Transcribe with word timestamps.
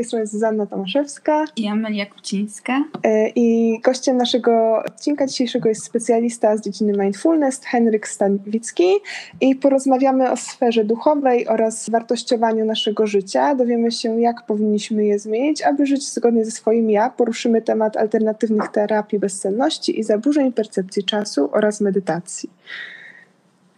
Tej 0.00 0.06
strony 0.06 0.26
Zuzanna 0.26 0.66
Tomaszewska 0.66 1.44
i 1.56 1.66
Amelia 1.68 2.06
Kucińska. 2.06 2.84
E, 3.04 3.28
I 3.28 3.80
gościem 3.80 4.16
naszego 4.16 4.82
odcinka 4.86 5.26
dzisiejszego 5.26 5.68
jest 5.68 5.84
specjalista 5.84 6.56
z 6.56 6.60
dziedziny 6.60 6.92
mindfulness 6.92 7.60
Henryk 7.64 8.08
Stanwicki 8.08 8.84
i 9.40 9.56
porozmawiamy 9.56 10.30
o 10.30 10.36
sferze 10.36 10.84
duchowej 10.84 11.48
oraz 11.48 11.90
wartościowaniu 11.90 12.64
naszego 12.64 13.06
życia. 13.06 13.54
Dowiemy 13.54 13.90
się, 13.90 14.20
jak 14.20 14.46
powinniśmy 14.46 15.04
je 15.04 15.18
zmienić, 15.18 15.62
aby 15.62 15.86
żyć 15.86 16.08
zgodnie 16.08 16.44
ze 16.44 16.50
swoim 16.50 16.90
ja. 16.90 17.10
Poruszymy 17.10 17.62
temat 17.62 17.96
alternatywnych 17.96 18.68
terapii 18.68 19.18
bezsenności 19.18 20.00
i 20.00 20.02
zaburzeń 20.02 20.52
percepcji 20.52 21.04
czasu 21.04 21.48
oraz 21.52 21.80
medytacji. 21.80 22.50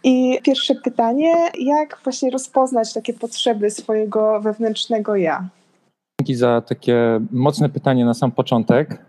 I 0.03 0.39
pierwsze 0.43 0.75
pytanie, 0.75 1.33
jak 1.59 1.99
właśnie 2.03 2.29
rozpoznać 2.29 2.93
takie 2.93 3.13
potrzeby 3.13 3.71
swojego 3.71 4.41
wewnętrznego 4.41 5.15
ja? 5.15 5.49
Dzięki 6.23 6.35
za 6.35 6.61
takie 6.61 7.19
mocne 7.31 7.69
pytanie 7.69 8.05
na 8.05 8.13
sam 8.13 8.31
początek. 8.31 9.05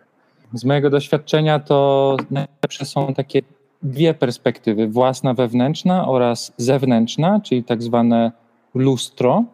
Z 0.52 0.64
mojego 0.64 0.90
doświadczenia 0.90 1.58
to 1.58 2.16
najlepsze 2.30 2.84
są 2.84 3.14
takie 3.14 3.42
dwie 3.82 4.14
perspektywy: 4.14 4.88
własna 4.88 5.34
wewnętrzna 5.34 6.08
oraz 6.08 6.52
zewnętrzna, 6.56 7.40
czyli 7.40 7.64
tak 7.64 7.82
zwane 7.82 8.32
lustro. 8.74 9.44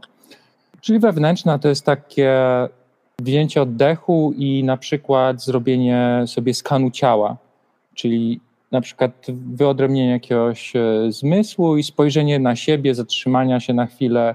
Czyli 0.80 0.98
wewnętrzna 0.98 1.59
to 1.59 1.69
jest 1.69 1.84
takie 1.84 2.38
wzięcie 3.19 3.62
oddechu 3.62 4.33
i 4.36 4.64
na 4.64 4.77
przykład 4.77 5.42
zrobienie 5.42 6.22
sobie 6.27 6.55
skanu 6.55 6.91
ciała, 6.91 7.36
czyli 7.95 8.41
na 8.72 8.80
przykład 8.80 9.27
wyodrębnienie 9.28 10.11
jakiegoś 10.11 10.77
e, 10.77 11.12
zmysłu 11.12 11.77
i 11.77 11.83
spojrzenie 11.83 12.39
na 12.39 12.56
siebie, 12.56 12.95
zatrzymania 12.95 13.61
się 13.61 13.74
na 13.74 13.86
chwilę, 13.86 14.34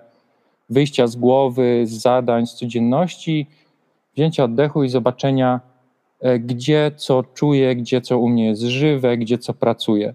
wyjścia 0.69 1.07
z 1.07 1.15
głowy, 1.15 1.81
z 1.85 1.91
zadań, 1.91 2.47
z 2.47 2.53
codzienności, 2.53 3.47
wzięcia 4.15 4.43
oddechu 4.43 4.83
i 4.83 4.89
zobaczenia, 4.89 5.59
e, 6.21 6.39
gdzie 6.39 6.91
co 6.95 7.23
czuję, 7.23 7.75
gdzie 7.75 8.01
co 8.01 8.19
u 8.19 8.29
mnie 8.29 8.45
jest 8.45 8.61
żywe, 8.61 9.17
gdzie 9.17 9.37
co 9.37 9.53
pracuje. 9.53 10.13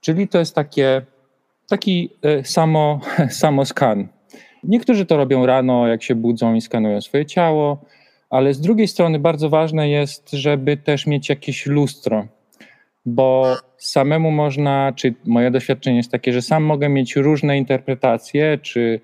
Czyli 0.00 0.28
to 0.28 0.38
jest 0.38 0.54
takie, 0.54 1.02
taki 1.68 2.10
e, 2.22 2.44
samo, 2.44 3.00
samo 3.30 3.64
skan. 3.64 4.08
Niektórzy 4.64 5.06
to 5.06 5.16
robią 5.16 5.46
rano, 5.46 5.86
jak 5.86 6.02
się 6.02 6.14
budzą 6.14 6.54
i 6.54 6.60
skanują 6.60 7.00
swoje 7.00 7.26
ciało, 7.26 7.78
ale 8.30 8.54
z 8.54 8.60
drugiej 8.60 8.88
strony 8.88 9.18
bardzo 9.18 9.48
ważne 9.48 9.88
jest, 9.88 10.30
żeby 10.30 10.76
też 10.76 11.06
mieć 11.06 11.28
jakieś 11.28 11.66
lustro, 11.66 12.26
bo 13.06 13.56
samemu 13.78 14.30
można, 14.30 14.92
czy 14.96 15.14
moje 15.24 15.50
doświadczenie 15.50 15.96
jest 15.96 16.10
takie, 16.10 16.32
że 16.32 16.42
sam 16.42 16.64
mogę 16.64 16.88
mieć 16.88 17.16
różne 17.16 17.58
interpretacje, 17.58 18.58
czy 18.62 19.00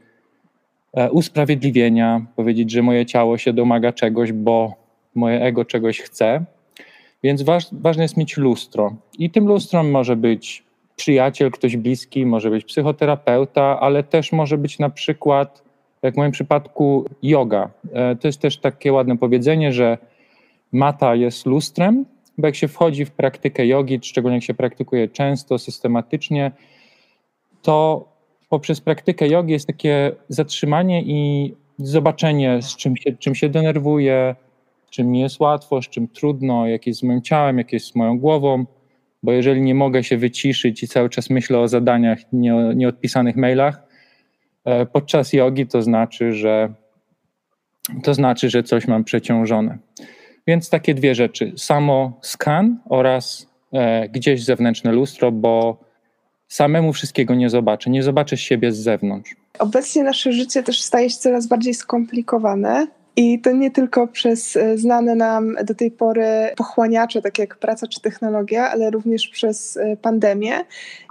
usprawiedliwienia, 1.10 2.27
powiedzieć, 2.36 2.70
że 2.70 2.83
moje 2.83 3.06
ciało 3.06 3.38
się 3.38 3.52
domaga 3.52 3.92
czegoś, 3.92 4.33
bo 4.33 4.74
moje 5.14 5.42
ego 5.42 5.64
czegoś 5.64 6.00
chce. 6.00 6.44
Więc 7.22 7.42
waż, 7.42 7.66
ważne 7.72 8.02
jest 8.02 8.16
mieć 8.16 8.36
lustro. 8.36 8.94
I 9.19 9.30
tym 9.30 9.47
lustrom 9.47 9.91
może 9.91 10.16
być 10.16 10.64
przyjaciel, 10.97 11.50
ktoś 11.50 11.77
bliski, 11.77 12.27
może 12.27 12.50
być 12.50 12.64
psychoterapeuta, 12.64 13.80
ale 13.80 14.02
też 14.02 14.32
może 14.32 14.58
być 14.58 14.78
na 14.78 14.91
przykład, 14.91 15.62
jak 16.02 16.14
w 16.14 16.16
moim 16.16 16.32
przypadku, 16.32 17.04
yoga. 17.22 17.70
E, 17.92 18.16
to 18.16 18.28
jest 18.28 18.41
też 18.41 18.58
takie 18.58 18.92
ładne 18.92 19.19
powiedzenie, 19.19 19.72
że 19.72 19.98
mata 20.72 21.14
jest 21.14 21.47
lustrem, 21.47 22.04
bo 22.38 22.47
jak 22.47 22.56
się 22.56 22.69
wchodzi 22.69 23.04
w 23.04 23.10
praktykę 23.10 23.66
jogi, 23.66 23.98
szczególnie 24.02 24.36
jak 24.36 24.44
się 24.44 24.54
praktykuje 24.54 25.08
często, 25.08 25.59
systematycznie, 25.59 26.53
to 27.62 28.04
poprzez 28.50 28.81
praktykę 28.81 29.28
jogi 29.28 29.53
jest 29.53 29.66
takie 29.66 30.12
zatrzymanie 30.28 31.03
i 31.03 31.53
zobaczenie, 31.78 32.62
z 32.62 32.77
czym 32.77 32.97
się, 32.97 33.12
czym 33.12 33.34
się 33.34 33.49
denerwuję, 33.49 34.34
czym 34.91 35.11
mi 35.11 35.21
jest 35.21 35.41
łatwo, 35.41 35.83
z 35.83 35.88
czym 35.88 36.09
trudno, 36.09 36.66
jak 36.66 36.87
jest 36.87 37.00
z 37.00 37.03
moim 37.03 37.22
ciałem, 37.22 37.59
jak 37.59 37.72
jest 37.72 37.87
z 37.87 37.94
moją 37.94 38.19
głową, 38.19 38.66
bo 39.22 39.33
jeżeli 39.33 39.62
nie 39.62 39.75
mogę 39.75 40.05
się 40.05 40.16
wyciszyć 40.16 40.83
i 40.83 40.89
cały 40.89 41.09
czas 41.09 41.31
myślę 41.31 41.59
o 41.59 41.69
zadaniach, 41.69 42.19
nie, 42.33 42.53
nieodpisanych 42.75 43.37
mailach, 43.37 43.83
e, 44.65 44.87
podczas 44.87 45.33
jogi 45.33 45.66
to 45.66 45.83
znaczy, 45.83 46.33
że 46.33 46.72
to 48.03 48.15
znaczy, 48.15 48.50
że 48.50 48.62
coś 48.62 48.89
mam 48.89 49.05
przeciążone. 49.05 49.78
Więc 50.47 50.71
takie 50.71 50.94
dwie 50.94 51.15
rzeczy: 51.15 51.53
samo 51.56 52.19
skan 52.22 52.78
oraz 52.89 53.50
e, 53.72 54.09
gdzieś 54.09 54.44
zewnętrzne 54.44 54.93
lustro, 54.93 55.33
bo 55.33 55.78
samemu 56.50 56.93
wszystkiego 56.93 57.34
nie 57.34 57.50
zobaczę. 57.50 57.91
Nie 57.91 58.03
zobaczę 58.03 58.37
siebie 58.37 58.72
z 58.72 58.78
zewnątrz. 58.78 59.37
Obecnie 59.59 60.03
nasze 60.03 60.33
życie 60.33 60.62
też 60.62 60.83
staje 60.83 61.11
się 61.11 61.16
coraz 61.16 61.47
bardziej 61.47 61.75
skomplikowane. 61.75 62.87
I 63.16 63.41
to 63.41 63.53
nie 63.53 63.71
tylko 63.71 64.06
przez 64.09 64.56
e, 64.56 64.78
znane 64.78 65.15
nam 65.15 65.56
do 65.65 65.75
tej 65.75 65.91
pory 65.91 66.25
pochłaniacze, 66.56 67.22
takie 67.22 67.43
jak 67.43 67.56
praca 67.56 67.87
czy 67.87 68.00
technologia, 68.00 68.71
ale 68.71 68.91
również 68.91 69.28
przez 69.28 69.77
e, 69.77 69.97
pandemię. 69.97 70.53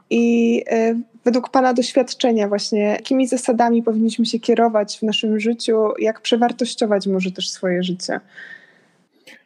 I 0.10 0.64
e, 0.72 0.96
według 1.26 1.50
Pana 1.50 1.74
doświadczenia, 1.74 2.48
właśnie, 2.48 2.80
jakimi 2.80 3.28
zasadami 3.28 3.84
powinniśmy 3.84 4.26
się 4.26 4.40
kierować 4.40 5.00
w 5.00 5.04
naszym 5.04 5.40
życiu, 5.40 5.76
jak 6.00 6.22
przewartościować 6.22 7.08
może 7.08 7.32
też 7.32 7.50
swoje 7.50 7.84
życie? 7.84 8.20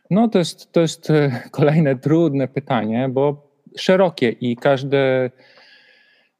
No 0.09 0.27
to 0.27 0.39
jest, 0.39 0.71
to 0.71 0.81
jest 0.81 1.07
kolejne 1.51 1.95
trudne 1.95 2.47
pytanie, 2.47 3.09
bo 3.09 3.47
szerokie 3.77 4.29
i 4.29 4.55
każde, 4.55 5.31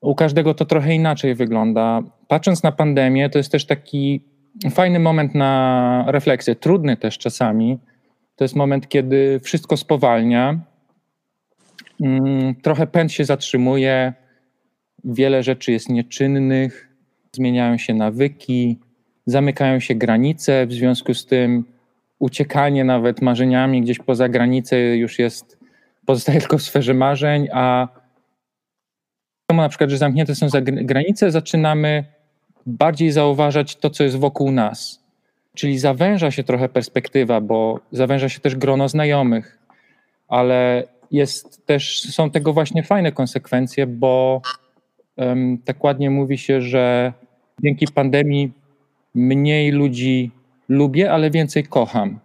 u 0.03 0.15
każdego 0.15 0.53
to 0.53 0.65
trochę 0.65 0.95
inaczej 0.95 1.35
wygląda. 1.35 2.01
Patrząc 2.27 2.63
na 2.63 2.71
pandemię, 2.71 3.29
to 3.29 3.37
jest 3.37 3.51
też 3.51 3.65
taki 3.65 4.21
fajny 4.71 4.99
moment 4.99 5.35
na 5.35 6.05
refleksję, 6.07 6.55
trudny 6.55 6.97
też 6.97 7.17
czasami. 7.17 7.79
To 8.35 8.43
jest 8.43 8.55
moment, 8.55 8.89
kiedy 8.89 9.39
wszystko 9.43 9.77
spowalnia, 9.77 10.59
mm, 12.01 12.55
trochę 12.55 12.87
pęd 12.87 13.11
się 13.11 13.25
zatrzymuje, 13.25 14.13
wiele 15.03 15.43
rzeczy 15.43 15.71
jest 15.71 15.89
nieczynnych, 15.89 16.89
zmieniają 17.31 17.77
się 17.77 17.93
nawyki, 17.93 18.79
zamykają 19.25 19.79
się 19.79 19.95
granice, 19.95 20.65
w 20.67 20.73
związku 20.73 21.13
z 21.13 21.25
tym 21.25 21.65
uciekanie 22.19 22.83
nawet 22.83 23.21
marzeniami 23.21 23.81
gdzieś 23.81 23.99
poza 23.99 24.29
granicę 24.29 24.97
już 24.97 25.19
jest, 25.19 25.59
pozostaje 26.05 26.39
tylko 26.41 26.57
w 26.57 26.61
sferze 26.61 26.93
marzeń, 26.93 27.47
a 27.53 27.87
na 29.61 29.69
przykład, 29.69 29.89
że 29.89 29.97
zamknięte 29.97 30.35
są 30.35 30.49
za 30.49 30.61
granice, 30.61 31.31
zaczynamy 31.31 32.03
bardziej 32.65 33.11
zauważać 33.11 33.75
to, 33.75 33.89
co 33.89 34.03
jest 34.03 34.15
wokół 34.15 34.51
nas. 34.51 35.03
Czyli 35.55 35.79
zawęża 35.79 36.31
się 36.31 36.43
trochę 36.43 36.69
perspektywa, 36.69 37.41
bo 37.41 37.79
zawęża 37.91 38.29
się 38.29 38.39
też 38.39 38.55
grono 38.55 38.89
znajomych, 38.89 39.59
ale 40.27 40.83
jest 41.11 41.65
też, 41.65 42.01
są 42.01 42.29
tego 42.29 42.53
właśnie 42.53 42.83
fajne 42.83 43.11
konsekwencje, 43.11 43.87
bo 43.87 44.41
um, 45.15 45.57
tak 45.65 45.83
ładnie 45.83 46.09
mówi 46.09 46.37
się, 46.37 46.61
że 46.61 47.13
dzięki 47.63 47.87
pandemii 47.87 48.51
mniej 49.15 49.71
ludzi 49.71 50.31
lubię, 50.69 51.11
ale 51.11 51.31
więcej 51.31 51.63
kocham. 51.63 52.19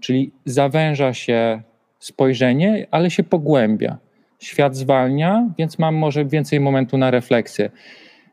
Czyli 0.00 0.32
zawęża 0.44 1.14
się 1.14 1.62
spojrzenie, 1.98 2.86
ale 2.90 3.10
się 3.10 3.22
pogłębia. 3.22 3.98
Świat 4.38 4.76
zwalnia, 4.76 5.48
więc 5.58 5.78
mam 5.78 5.94
może 5.94 6.24
więcej 6.24 6.60
momentu 6.60 6.98
na 6.98 7.10
refleksję. 7.10 7.70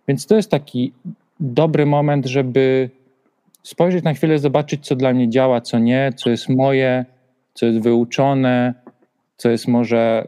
Więc 0.07 0.25
to 0.25 0.35
jest 0.35 0.51
taki 0.51 0.93
dobry 1.39 1.85
moment, 1.85 2.25
żeby 2.25 2.89
spojrzeć 3.63 4.03
na 4.03 4.13
chwilę, 4.13 4.39
zobaczyć, 4.39 4.85
co 4.85 4.95
dla 4.95 5.13
mnie 5.13 5.29
działa, 5.29 5.61
co 5.61 5.79
nie, 5.79 6.11
co 6.15 6.29
jest 6.29 6.49
moje, 6.49 7.05
co 7.53 7.65
jest 7.65 7.79
wyuczone, 7.79 8.73
co 9.37 9.49
jest 9.49 9.67
może 9.67 10.27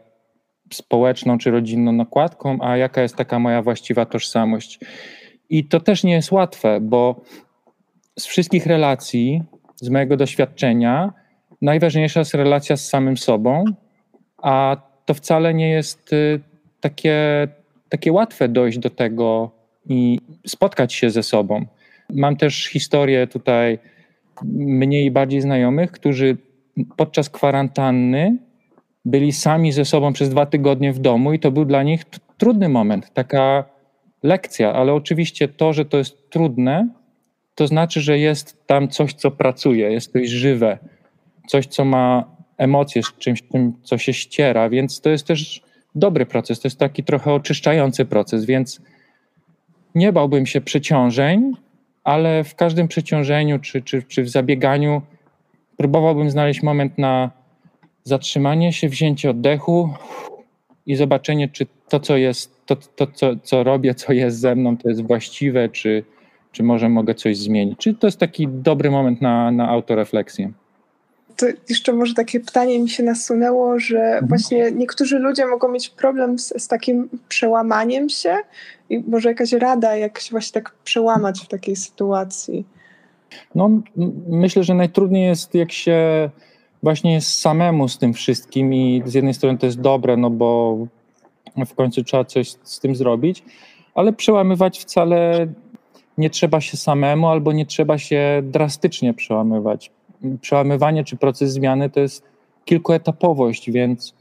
społeczną 0.74 1.38
czy 1.38 1.52
rodzinną 1.52 1.92
nakładką, 1.92 2.58
a 2.62 2.78
jaka 2.78 3.02
jest 3.02 3.16
taka 3.16 3.40
moja 3.40 3.62
właściwa 3.62 4.06
tożsamość. 4.06 4.80
I 5.50 5.66
to 5.66 5.80
też 5.80 6.04
nie 6.04 6.14
jest 6.14 6.32
łatwe, 6.32 6.80
bo 6.82 7.22
z 8.20 8.26
wszystkich 8.26 8.66
relacji, 8.66 9.44
z 9.76 9.90
mojego 9.90 10.18
doświadczenia, 10.18 11.14
najważniejsza 11.62 12.20
jest 12.20 12.34
relacja 12.34 12.78
z 12.78 12.88
samym 12.88 13.18
sobą, 13.18 13.66
a 14.38 14.78
to 15.06 15.14
wcale 15.14 15.54
nie 15.54 15.70
jest 15.70 16.14
y, 16.14 16.40
takie, 16.82 17.48
takie 17.90 18.12
łatwe 18.12 18.50
dojść 18.50 18.80
do 18.80 18.90
tego 18.90 19.52
i 19.90 20.20
spotkać 20.48 20.94
się 20.94 21.10
ze 21.10 21.24
sobą. 21.24 21.66
Mam 22.14 22.38
też 22.38 22.66
historię 22.66 23.28
tutaj 23.28 23.80
mniej 24.54 25.06
i 25.06 25.12
bardziej 25.12 25.42
znajomych, 25.42 25.92
którzy 25.92 26.38
podczas 26.98 27.30
kwarantanny 27.30 28.38
byli 29.06 29.32
sami 29.32 29.72
ze 29.72 29.86
sobą 29.86 30.14
przez 30.14 30.30
dwa 30.30 30.46
tygodnie 30.46 30.94
w 30.94 31.00
domu 31.00 31.34
i 31.34 31.40
to 31.40 31.52
był 31.52 31.66
dla 31.66 31.84
nich 31.84 32.06
trudny 32.38 32.70
moment, 32.70 33.14
taka 33.14 33.66
lekcja, 34.24 34.74
ale 34.74 34.94
oczywiście 34.94 35.48
to, 35.48 35.74
że 35.74 35.86
to 35.86 35.98
jest 35.98 36.30
trudne, 36.30 36.88
to 37.56 37.68
znaczy, 37.68 38.02
że 38.02 38.20
jest 38.20 38.68
tam 38.68 38.88
coś, 38.88 39.14
co 39.14 39.32
pracuje, 39.32 39.92
jest 39.92 40.12
coś 40.12 40.30
żywe, 40.30 40.78
coś, 41.48 41.68
co 41.68 41.86
ma 41.86 42.35
emocje, 42.58 43.04
z 43.04 43.18
czymś, 43.18 43.44
co 43.84 43.98
się 43.98 44.14
ściera, 44.14 44.70
więc 44.70 45.02
to 45.02 45.10
jest 45.10 45.28
też 45.28 45.62
dobry 45.96 46.26
proces, 46.26 46.60
to 46.60 46.68
jest 46.68 46.80
taki 46.80 47.04
trochę 47.04 47.34
oczyszczający 47.34 48.06
proces, 48.06 48.46
więc 48.46 48.82
nie 49.96 50.14
bałbym 50.14 50.46
się 50.46 50.62
przeciążeń, 50.62 51.54
ale 52.04 52.44
w 52.44 52.56
każdym 52.56 52.88
przeciążeniu 52.88 53.60
czy, 53.60 53.82
czy, 53.82 54.04
czy 54.04 54.24
w 54.24 54.30
zabieganiu 54.30 55.02
próbowałbym 55.78 56.30
znaleźć 56.30 56.64
moment 56.64 56.98
na 56.98 57.32
zatrzymanie 58.04 58.74
się, 58.74 58.90
wzięcie 58.90 59.30
oddechu 59.30 59.90
i 60.86 60.96
zobaczenie, 60.96 61.50
czy 61.50 61.66
to, 61.90 62.00
co 62.00 62.18
jest, 62.18 62.66
to, 62.66 62.76
to 62.76 63.08
co, 63.08 63.36
co 63.44 63.64
robię, 63.64 63.96
co 63.96 64.14
jest 64.14 64.40
ze 64.40 64.56
mną, 64.56 64.78
to 64.78 64.90
jest 64.90 65.08
właściwe, 65.08 65.70
czy, 65.70 66.04
czy 66.52 66.64
może 66.64 66.90
mogę 66.90 67.16
coś 67.16 67.38
zmienić. 67.38 67.80
Czy 67.80 67.94
to 67.94 68.08
jest 68.08 68.20
taki 68.20 68.48
dobry 68.48 68.92
moment 68.92 69.22
na, 69.22 69.52
na 69.52 69.70
autorefleksję 69.70 70.52
to 71.38 71.46
jeszcze 71.70 71.94
może 71.94 72.14
takie 72.14 72.40
pytanie 72.40 72.80
mi 72.80 72.90
się 72.90 73.04
nasunęło, 73.04 73.80
że 73.80 74.00
mhm. 74.00 74.28
właśnie 74.28 74.72
niektórzy 74.72 75.20
ludzie 75.20 75.46
mogą 75.46 75.68
mieć 75.68 75.90
problem 75.90 76.40
z, 76.40 76.64
z, 76.64 76.68
takim 76.68 77.10
przełamaniem 77.30 78.10
się 78.10 78.38
i 78.90 79.00
może 79.00 79.30
jakaś 79.30 79.52
rada, 79.52 79.96
jak 79.96 80.20
się 80.20 80.32
właśnie 80.32 80.62
tak 80.62 80.74
przełamać 80.84 81.40
w 81.40 81.48
takiej 81.48 81.76
sytuacji. 81.76 82.66
No, 83.56 83.70
myślę, 84.30 84.64
że 84.64 84.74
najtrudniej 84.74 85.28
jest, 85.28 85.56
jak 85.56 85.72
się 85.72 86.30
właśnie 86.84 87.14
jest 87.14 87.40
samemu 87.40 87.88
z 87.88 87.98
tym 87.98 88.14
wszystkim 88.14 88.74
i 88.74 89.04
z 89.06 89.14
jednej 89.14 89.34
strony 89.34 89.58
to 89.58 89.66
jest 89.66 89.82
dobre, 89.82 90.18
no 90.18 90.30
bo 90.30 90.78
w 91.66 91.74
końcu 91.74 92.04
trzeba 92.04 92.26
coś 92.26 92.52
z 92.64 92.80
tym 92.80 92.96
zrobić, 92.96 93.44
ale 93.96 94.14
przełamywać 94.14 94.80
wcale 94.80 95.48
nie 96.18 96.30
trzeba 96.30 96.62
się 96.62 96.78
samemu 96.78 97.28
albo 97.28 97.52
nie 97.52 97.66
trzeba 97.66 97.98
się 97.98 98.42
drastycznie 98.44 99.14
przełamywać 99.14 99.92
przełamywanie 100.42 101.04
czy 101.04 101.18
proces 101.18 101.52
zmiany 101.52 101.90
to 101.90 102.00
jest 102.00 102.24
kilkuetapowość, 102.66 103.72
więc 103.72 104.14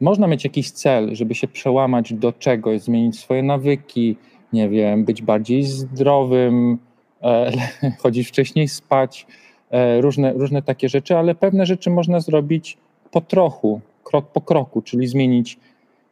można 0.00 0.26
mieć 0.26 0.44
jakiś 0.44 0.70
cel, 0.70 1.14
żeby 1.14 1.34
się 1.34 1.48
przełamać 1.48 2.14
do 2.14 2.32
czegoś, 2.32 2.80
zmienić 2.80 3.18
swoje 3.18 3.42
nawyki, 3.42 4.16
nie 4.52 4.68
wiem, 4.68 5.04
być 5.04 5.22
bardziej 5.22 5.62
zdrowym, 5.62 6.78
e, 7.22 7.52
chodzić 8.02 8.28
wcześniej 8.28 8.68
spać, 8.68 9.26
e, 9.70 10.00
różne, 10.00 10.32
różne 10.32 10.62
takie 10.62 10.88
rzeczy, 10.88 11.16
ale 11.16 11.34
pewne 11.34 11.66
rzeczy 11.66 11.90
można 11.90 12.20
zrobić 12.20 12.78
po 13.10 13.20
trochu, 13.20 13.80
krok 14.04 14.32
po 14.32 14.40
kroku, 14.40 14.82
czyli 14.82 15.06
zmienić 15.06 15.58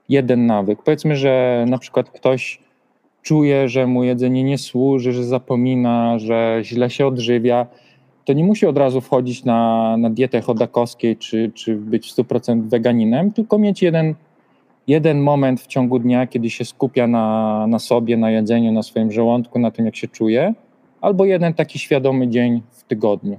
jeden 0.08 0.46
nawyk. 0.46 0.82
Powiedzmy, 0.82 1.16
że 1.16 1.64
na 1.68 1.78
przykład 1.78 2.10
ktoś 2.10 2.60
czuje, 3.22 3.68
że 3.68 3.86
mu 3.86 4.04
jedzenie 4.04 4.44
nie 4.44 4.58
służy, 4.58 5.12
że 5.12 5.24
zapomina, 5.24 6.18
że 6.18 6.60
źle 6.62 6.90
się 6.90 7.06
odżywia 7.06 7.66
to 8.24 8.32
nie 8.32 8.44
musi 8.44 8.66
od 8.66 8.78
razu 8.78 9.00
wchodzić 9.00 9.44
na, 9.44 9.96
na 9.96 10.10
dietę 10.10 10.40
chodakowskiej 10.40 11.16
czy, 11.16 11.50
czy 11.54 11.76
być 11.76 12.12
w 12.12 12.16
100% 12.16 12.68
weganinem, 12.68 13.32
tylko 13.32 13.58
mieć 13.58 13.82
jeden, 13.82 14.14
jeden 14.86 15.20
moment 15.20 15.60
w 15.60 15.66
ciągu 15.66 15.98
dnia, 15.98 16.26
kiedy 16.26 16.50
się 16.50 16.64
skupia 16.64 17.06
na, 17.06 17.66
na 17.66 17.78
sobie, 17.78 18.16
na 18.16 18.30
jedzeniu, 18.30 18.72
na 18.72 18.82
swoim 18.82 19.12
żołądku, 19.12 19.58
na 19.58 19.70
tym, 19.70 19.86
jak 19.86 19.96
się 19.96 20.08
czuje, 20.08 20.54
albo 21.00 21.24
jeden 21.24 21.54
taki 21.54 21.78
świadomy 21.78 22.28
dzień 22.28 22.62
w 22.70 22.82
tygodniu. 22.84 23.36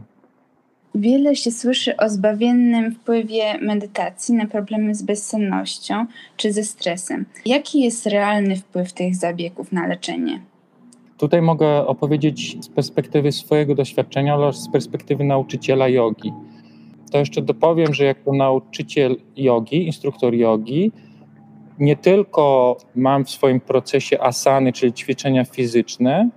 Wiele 0.96 1.36
się 1.36 1.52
słyszy 1.52 1.98
o 1.98 2.10
zbawiennym 2.10 2.92
wpływie 2.92 3.58
medytacji 3.62 4.36
na 4.36 4.46
problemy 4.46 4.96
z 4.96 5.02
bezsennością 5.02 6.06
czy 6.38 6.54
ze 6.54 6.64
stresem. 6.64 7.26
Jaki 7.46 7.82
jest 7.82 8.06
realny 8.06 8.56
wpływ 8.56 8.94
tych 8.94 9.16
zabiegów 9.16 9.72
na 9.72 9.88
leczenie? 9.88 10.40
Tutaj 11.24 11.42
mogę 11.42 11.88
opowiedzieć 11.88 12.58
z 12.66 12.70
perspektywy 12.70 13.32
swojego 13.32 13.76
doświadczenia 13.76 14.36
oraz 14.36 14.56
z 14.56 14.70
perspektywy 14.72 15.24
nauczyciela 15.24 15.88
jogi. 15.88 16.34
To 17.12 17.18
jeszcze 17.18 17.42
dopowiem, 17.42 17.94
że 17.94 18.06
jako 18.06 18.34
nauczyciel 18.34 19.16
jogi, 19.36 19.86
instruktor 19.86 20.34
jogi, 20.34 20.92
nie 21.80 21.96
tylko 21.96 22.78
mam 22.96 23.26
w 23.26 23.30
swoim 23.30 23.60
procesie 23.60 24.22
asany, 24.22 24.74
czyli 24.74 24.94
ćwiczenia 24.94 25.46
fizyczne, 25.46 26.30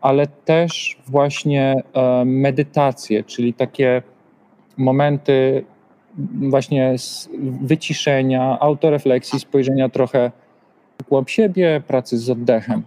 ale 0.00 0.26
też 0.26 0.98
właśnie 1.06 1.82
e, 1.92 2.24
medytacje, 2.24 3.24
czyli 3.24 3.54
takie 3.54 4.02
momenty 4.76 5.64
właśnie 6.34 6.94
wyciszenia, 7.60 8.58
autorefleksji, 8.60 9.40
spojrzenia 9.40 9.88
trochę 9.88 10.32
głąb 11.08 11.30
siebie, 11.30 11.82
pracy 11.86 12.18
z 12.18 12.30
oddechem. 12.30 12.82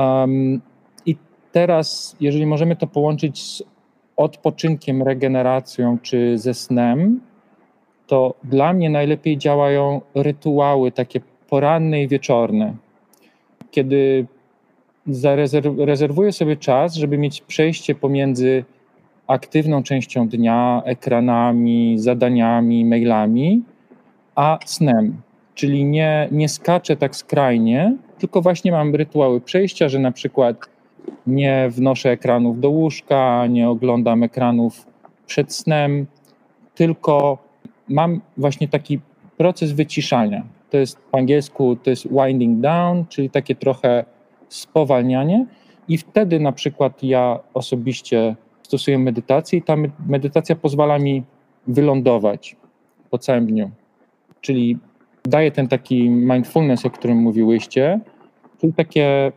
Um, 0.00 0.60
I 1.06 1.16
teraz, 1.52 2.16
jeżeli 2.20 2.46
możemy 2.46 2.76
to 2.76 2.86
połączyć 2.86 3.42
z 3.42 3.62
odpoczynkiem, 4.16 5.02
regeneracją 5.02 5.98
czy 6.02 6.38
ze 6.38 6.54
snem, 6.54 7.20
to 8.06 8.34
dla 8.44 8.72
mnie 8.72 8.90
najlepiej 8.90 9.38
działają 9.38 10.00
rytuały 10.14 10.92
takie 10.92 11.20
poranne 11.48 12.02
i 12.02 12.08
wieczorne, 12.08 12.74
kiedy 13.70 14.26
zarezerwuję 15.06 16.32
sobie 16.32 16.56
czas, 16.56 16.94
żeby 16.94 17.18
mieć 17.18 17.40
przejście 17.40 17.94
pomiędzy 17.94 18.64
aktywną 19.26 19.82
częścią 19.82 20.28
dnia, 20.28 20.82
ekranami, 20.84 21.98
zadaniami, 21.98 22.84
mailami, 22.84 23.62
a 24.34 24.58
snem. 24.64 25.22
Czyli 25.54 25.84
nie, 25.84 26.28
nie 26.32 26.48
skaczę 26.48 26.96
tak 26.96 27.16
skrajnie, 27.16 27.96
tylko 28.20 28.42
właśnie 28.42 28.72
mam 28.72 28.94
rytuały 28.94 29.40
przejścia, 29.40 29.88
że 29.88 29.98
na 29.98 30.12
przykład 30.12 30.56
nie 31.26 31.68
wnoszę 31.70 32.10
ekranów 32.10 32.60
do 32.60 32.70
łóżka, 32.70 33.46
nie 33.46 33.68
oglądam 33.68 34.22
ekranów 34.22 34.86
przed 35.26 35.54
snem, 35.54 36.06
tylko 36.74 37.38
mam 37.88 38.20
właśnie 38.36 38.68
taki 38.68 39.00
proces 39.36 39.72
wyciszania. 39.72 40.42
To 40.70 40.76
jest 40.76 40.98
po 41.10 41.18
angielsku 41.18 41.76
to 41.76 41.90
jest 41.90 42.08
winding 42.08 42.60
down, 42.60 43.06
czyli 43.08 43.30
takie 43.30 43.54
trochę 43.54 44.04
spowalnianie 44.48 45.46
i 45.88 45.98
wtedy 45.98 46.40
na 46.40 46.52
przykład 46.52 47.02
ja 47.02 47.38
osobiście 47.54 48.36
stosuję 48.62 48.98
medytację 48.98 49.58
i 49.58 49.62
ta 49.62 49.76
medytacja 50.06 50.56
pozwala 50.56 50.98
mi 50.98 51.22
wylądować 51.66 52.56
po 53.10 53.18
całym 53.18 53.46
dniu. 53.46 53.70
Czyli 54.40 54.78
daje 55.30 55.50
ten 55.50 55.68
taki 55.68 56.10
mindfulness, 56.10 56.86
o 56.86 56.90
którym 56.90 57.18
mówiłyście, 57.18 58.00
czyli 58.60 58.72
takie 58.72 59.32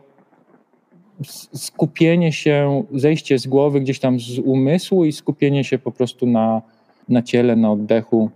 skupienie 1.54 2.32
się, 2.32 2.84
zejście 2.94 3.38
z 3.38 3.46
głowy 3.46 3.80
gdzieś 3.80 3.98
tam 3.98 4.20
z 4.20 4.38
umysłu 4.38 5.04
i 5.04 5.12
skupienie 5.12 5.64
się 5.64 5.78
po 5.78 5.92
prostu 5.92 6.26
na, 6.26 6.62
na 7.08 7.22
ciele, 7.22 7.56
na 7.56 7.72
oddechu, 7.72 8.30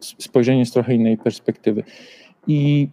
spojrzenie 0.00 0.66
z 0.66 0.72
trochę 0.72 0.94
innej 0.94 1.18
perspektywy. 1.18 1.82
I 2.46 2.88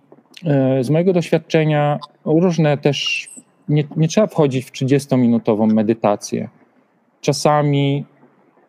e, 0.45 0.83
z 0.83 0.89
mojego 0.89 1.13
doświadczenia 1.13 1.99
różne 2.25 2.77
też, 2.77 3.29
nie, 3.69 3.83
nie 3.97 4.07
trzeba 4.07 4.27
wchodzić 4.27 4.65
w 4.65 4.71
30-minutową 4.71 5.73
medytację. 5.73 6.49
Czasami, 7.21 8.05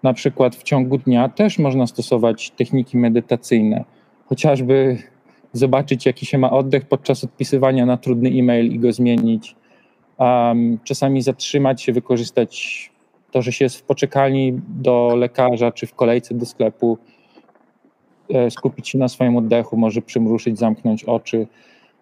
na 0.02 0.12
przykład 0.12 0.56
w 0.56 0.62
ciągu 0.62 0.98
dnia, 0.98 1.28
też 1.28 1.58
można 1.58 1.86
stosować 1.86 2.50
techniki 2.50 2.98
medytacyjne 2.98 3.84
chociażby 4.26 4.98
zobaczyć, 5.52 6.06
jaki 6.06 6.26
się 6.26 6.38
ma 6.38 6.50
oddech 6.50 6.84
podczas 6.84 7.24
odpisywania 7.24 7.86
na 7.86 7.96
trudny 7.96 8.28
e-mail 8.28 8.72
i 8.72 8.78
go 8.78 8.92
zmienić. 8.92 9.56
Um, 10.18 10.78
czasami 10.84 11.22
zatrzymać 11.22 11.82
się, 11.82 11.92
wykorzystać 11.92 12.90
to, 13.30 13.42
że 13.42 13.52
się 13.52 13.64
jest 13.64 13.76
w 13.76 13.82
poczekalni 13.82 14.60
do 14.68 15.16
lekarza 15.16 15.72
czy 15.72 15.86
w 15.86 15.94
kolejce 15.94 16.34
do 16.34 16.46
sklepu, 16.46 16.98
e, 18.30 18.50
skupić 18.50 18.88
się 18.88 18.98
na 18.98 19.08
swoim 19.08 19.36
oddechu, 19.36 19.76
może 19.76 20.02
przymruszyć, 20.02 20.58
zamknąć 20.58 21.04
oczy. 21.04 21.46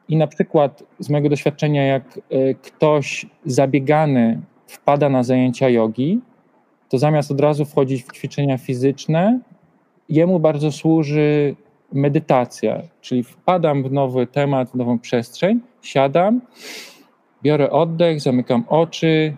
I 0.09 0.17
na 0.17 0.27
przykład 0.27 0.85
z 0.99 1.11
mojego 1.11 1.29
doświadczenia, 1.29 1.85
jak 1.85 2.19
e, 2.31 2.55
ktoś 2.55 3.27
zabiegany 3.45 4.41
wpada 4.67 5.09
na 5.09 5.23
zajęcia 5.23 5.69
jogi, 5.69 6.21
to 6.89 6.99
zamiast 6.99 7.31
od 7.31 7.41
razu 7.41 7.65
wchodzić 7.65 8.03
w 8.05 8.13
ćwiczenia 8.13 8.59
fizyczne, 8.59 9.41
jemu 10.09 10.41
bardzo 10.41 10.73
służy 10.73 11.57
medytacja, 11.93 12.83
czyli 13.01 13.23
wpadam 13.23 13.83
w 13.83 13.93
nowy 13.93 14.27
temat, 14.27 14.71
w 14.71 14.75
nową 14.75 14.99
przestrzeń, 14.99 15.61
siadam, 15.83 16.41
biorę 17.43 17.71
oddech, 17.71 18.21
zamykam 18.21 18.65
oczy 18.69 19.37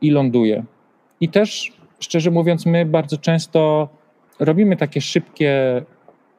i 0.00 0.10
ląduję. 0.10 0.64
I 1.20 1.28
też, 1.28 1.72
szczerze 1.98 2.30
mówiąc, 2.30 2.66
my 2.66 2.86
bardzo 2.86 3.18
często 3.18 3.88
robimy 4.40 4.76
takie 4.76 5.00
szybkie 5.00 5.82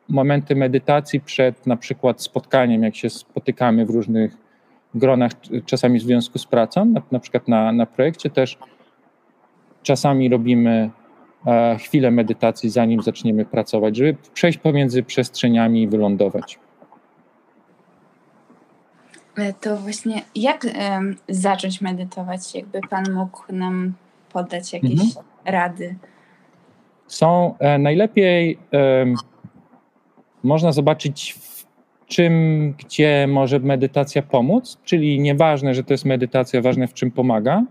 momenty 0.09 0.55
medytacji 0.55 1.21
przed 1.21 1.67
na 1.67 1.77
przykład 1.77 2.21
spotkaniem, 2.21 2.83
jak 2.83 2.95
się 2.95 3.09
spotykamy 3.09 3.85
w 3.85 3.89
różnych 3.89 4.37
gronach, 4.95 5.31
czasami 5.65 5.99
w 5.99 6.03
związku 6.03 6.39
z 6.39 6.45
pracą, 6.45 6.85
na, 6.85 7.01
na 7.11 7.19
przykład 7.19 7.47
na, 7.47 7.71
na 7.71 7.85
projekcie 7.85 8.29
też 8.29 8.57
czasami 9.83 10.29
robimy 10.29 10.89
chwilę 11.79 12.11
medytacji, 12.11 12.69
zanim 12.69 13.01
zaczniemy 13.01 13.45
pracować, 13.45 13.97
żeby 13.97 14.15
przejść 14.33 14.57
pomiędzy 14.57 15.03
przestrzeniami 15.03 15.81
i 15.81 15.87
wylądować. 15.87 16.59
E, 19.37 19.53
to 19.53 19.77
właśnie 19.77 20.21
jak 20.35 20.63
um, 20.63 21.17
zacząć 21.29 21.81
medytować? 21.81 22.55
Jakby 22.55 22.81
Pan 22.89 23.13
mógł 23.13 23.43
nam 23.49 23.93
podać 24.33 24.73
jakieś 24.73 25.01
mhm. 25.01 25.25
rady? 25.45 25.95
Są 27.07 27.55
e, 27.59 27.77
najlepiej 27.77 28.59
e, 28.73 29.05
można 30.43 30.71
zobaczyć 30.71 31.35
w 31.41 31.65
czym, 32.05 32.73
gdzie 32.77 33.27
może 33.29 33.59
medytacja 33.59 34.21
pomóc, 34.21 34.77
czyli 34.83 35.19
nieważne, 35.19 35.73
że 35.73 35.83
to 35.83 35.93
jest 35.93 36.05
medytacja, 36.05 36.61
ważne 36.61 36.87
w 36.87 36.93
czym 36.93 37.11
pomaga, 37.11 37.63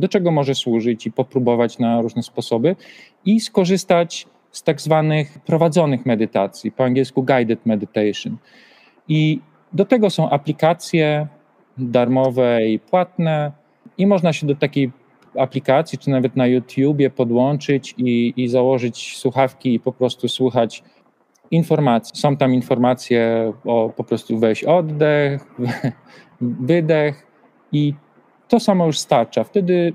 do 0.00 0.08
czego 0.08 0.30
może 0.30 0.54
służyć 0.54 1.06
i 1.06 1.12
popróbować 1.12 1.78
na 1.78 2.00
różne 2.00 2.22
sposoby 2.22 2.76
i 3.24 3.40
skorzystać 3.40 4.26
z 4.52 4.62
tak 4.62 4.80
zwanych 4.80 5.38
prowadzonych 5.38 6.06
medytacji, 6.06 6.72
po 6.72 6.84
angielsku 6.84 7.22
guided 7.22 7.66
meditation. 7.66 8.36
I 9.08 9.40
do 9.72 9.84
tego 9.84 10.10
są 10.10 10.30
aplikacje 10.30 11.26
darmowe 11.78 12.66
i 12.66 12.78
płatne 12.78 13.52
i 13.98 14.06
można 14.06 14.32
się 14.32 14.46
do 14.46 14.54
takiej 14.54 14.92
aplikacji, 15.38 15.98
czy 15.98 16.10
nawet 16.10 16.36
na 16.36 16.46
YouTubie 16.46 17.10
podłączyć 17.10 17.94
i, 17.98 18.34
i 18.36 18.48
założyć 18.48 19.16
słuchawki 19.16 19.74
i 19.74 19.80
po 19.80 19.92
prostu 19.92 20.28
słuchać 20.28 20.82
informacji. 21.50 22.20
Są 22.20 22.36
tam 22.36 22.54
informacje 22.54 23.52
o 23.64 23.92
po 23.96 24.04
prostu 24.04 24.38
weź 24.38 24.64
oddech, 24.64 25.54
wydech 26.40 27.26
i 27.72 27.94
to 28.50 28.60
samo 28.60 28.86
już 28.86 28.98
starcza. 28.98 29.44
Wtedy 29.44 29.92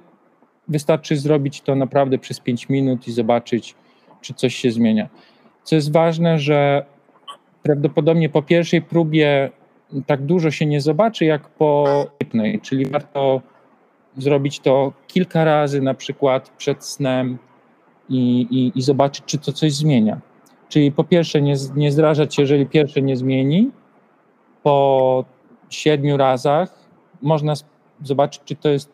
wystarczy 0.67 1.17
zrobić 1.17 1.61
to 1.61 1.75
naprawdę 1.75 2.17
przez 2.17 2.39
5 2.39 2.69
minut 2.69 3.07
i 3.07 3.11
zobaczyć, 3.11 3.75
czy 4.21 4.33
coś 4.33 4.55
się 4.55 4.71
zmienia. 4.71 5.09
Co 5.63 5.75
jest 5.75 5.91
ważne, 5.91 6.39
że 6.39 6.85
prawdopodobnie 7.63 8.29
po 8.29 8.41
pierwszej 8.41 8.81
próbie 8.81 9.49
tak 10.05 10.21
dużo 10.21 10.51
się 10.51 10.65
nie 10.65 10.81
zobaczy, 10.81 11.25
jak 11.25 11.49
po 11.49 11.85
jednej, 12.21 12.61
czyli 12.61 12.85
warto 12.85 13.41
zrobić 14.17 14.59
to 14.59 14.93
kilka 15.07 15.43
razy, 15.43 15.81
na 15.81 15.93
przykład 15.93 16.49
przed 16.49 16.85
snem 16.85 17.37
i, 18.09 18.47
i, 18.51 18.79
i 18.79 18.81
zobaczyć, 18.81 19.25
czy 19.25 19.37
to 19.37 19.53
coś 19.53 19.73
zmienia. 19.73 20.21
Czyli 20.69 20.91
po 20.91 21.03
pierwsze 21.03 21.41
nie, 21.41 21.55
nie 21.75 21.91
zdrażać 21.91 22.35
się, 22.35 22.41
jeżeli 22.41 22.65
pierwsze 22.65 23.01
nie 23.01 23.17
zmieni, 23.17 23.71
po 24.63 25.25
siedmiu 25.69 26.17
razach 26.17 26.89
można 27.21 27.53
zobaczyć, 28.03 28.41
czy 28.45 28.55
to 28.55 28.69
jest 28.69 28.89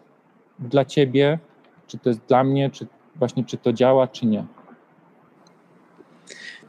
dla 0.60 0.86
ciebie, 0.86 1.40
czy 1.88 1.98
to 1.98 2.10
jest 2.10 2.22
dla 2.28 2.44
mnie, 2.44 2.70
czy 2.70 2.88
właśnie 3.16 3.46
czy 3.46 3.58
to 3.58 3.74
działa, 3.74 4.08
czy 4.08 4.26
nie 4.26 4.46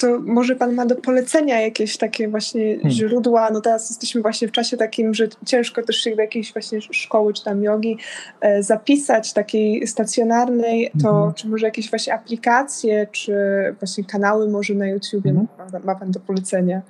to 0.02 0.20
może 0.20 0.56
Pan 0.56 0.74
ma 0.74 0.86
do 0.86 0.96
polecenia 0.96 1.60
jakieś 1.60 1.96
takie 1.96 2.28
właśnie 2.28 2.74
hmm. 2.74 2.90
źródła? 2.90 3.50
No 3.50 3.60
teraz 3.60 3.90
jesteśmy 3.90 4.22
właśnie 4.22 4.48
w 4.48 4.52
czasie 4.52 4.76
takim, 4.76 5.14
że 5.14 5.28
ciężko 5.46 5.82
też 5.82 5.96
się 5.96 6.16
do 6.16 6.22
jakiejś 6.22 6.52
właśnie 6.52 6.80
szkoły 6.80 7.32
czy 7.32 7.44
tam 7.44 7.62
jogi 7.62 7.98
e, 8.40 8.62
zapisać, 8.62 9.32
takiej 9.32 9.86
stacjonarnej, 9.86 10.90
to 11.02 11.12
hmm. 11.12 11.34
czy 11.34 11.48
może 11.48 11.66
jakieś 11.66 11.90
właśnie 11.90 12.14
aplikacje, 12.14 13.06
czy 13.12 13.34
właśnie 13.80 14.04
kanały 14.04 14.50
może 14.50 14.74
na 14.74 14.86
YouTubie 14.86 15.32
hmm. 15.32 15.48
ma, 15.72 15.78
ma 15.78 15.94
Pan 15.94 16.10
do 16.10 16.20
polecenia? 16.20 16.82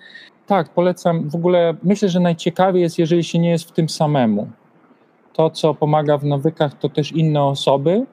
Tak, 0.47 0.69
polecam. 0.69 1.31
W 1.31 1.35
ogóle 1.35 1.75
myślę, 1.83 2.09
że 2.09 2.21
najciekawiej 2.21 2.83
jest, 2.83 2.99
jeżeli 2.99 3.25
się 3.25 3.39
nie 3.39 3.51
jest 3.51 3.65
w 3.65 3.73
tym 3.73 3.89
samemu. 3.89 4.49
To, 5.33 5.51
co 5.51 5.75
pomaga 5.75 6.19
w 6.19 6.25
nawykach, 6.25 6.79
to 6.79 6.89
też 6.89 7.13
inne 7.13 7.45
osoby. 7.45 8.07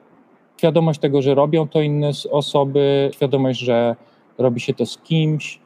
Świadomość 0.56 1.00
tego, 1.00 1.22
że 1.22 1.34
robią 1.34 1.68
to 1.68 1.80
inne 1.80 2.10
osoby, 2.30 3.10
świadomość, 3.14 3.60
że 3.60 3.96
robi 4.38 4.60
się 4.60 4.74
to 4.74 4.86
z 4.86 4.98
kimś 4.98 5.60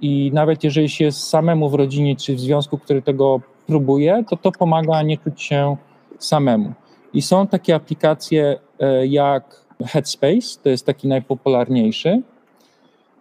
i 0.00 0.30
nawet 0.34 0.64
jeżeli 0.64 0.88
się 0.88 1.04
jest 1.04 1.28
samemu 1.28 1.68
w 1.68 1.74
rodzinie 1.74 2.16
czy 2.16 2.34
w 2.34 2.40
związku, 2.40 2.78
który 2.78 3.02
tego 3.02 3.40
próbuje, 3.66 4.24
to 4.28 4.36
to 4.36 4.52
pomaga 4.52 5.02
nie 5.02 5.18
czuć 5.18 5.42
się 5.42 5.76
samemu. 6.18 6.72
I 7.14 7.22
są 7.22 7.46
takie 7.46 7.74
aplikacje 7.74 8.58
e, 8.80 9.06
jak 9.06 9.64
Headspace, 9.86 10.60
to 10.62 10.68
jest 10.68 10.86
taki 10.86 11.08
najpopularniejszy. 11.08 12.22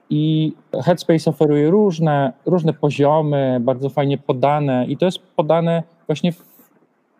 I 0.09 0.53
Headspace 0.83 1.29
oferuje 1.29 1.69
różne, 1.69 2.33
różne 2.45 2.73
poziomy, 2.73 3.57
bardzo 3.61 3.89
fajnie 3.89 4.17
podane, 4.17 4.85
i 4.85 4.97
to 4.97 5.05
jest 5.05 5.19
podane 5.19 5.83
właśnie 6.07 6.31
w, 6.31 6.52